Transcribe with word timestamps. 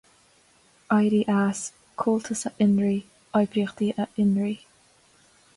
Éirí 0.89 1.19
as; 1.33 1.59
Comhaltas 1.95 2.43
a 2.47 2.49
Fhionraí; 2.55 2.97
Oibríochtaí 3.39 3.93
a 4.01 4.07
Fhionraí. 4.15 4.55